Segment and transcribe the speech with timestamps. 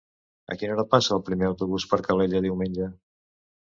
[0.53, 2.93] A quina hora passa el primer autobús per Calella diumenge?